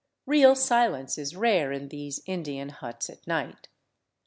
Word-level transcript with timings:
Real 0.25 0.55
silence 0.55 1.19
is 1.19 1.35
rare 1.35 1.71
in 1.71 1.89
these 1.89 2.21
Indian 2.25 2.69
huts 2.69 3.07
at 3.07 3.27
night. 3.27 3.67